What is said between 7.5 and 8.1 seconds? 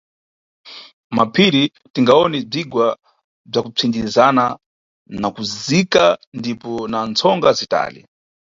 zitali.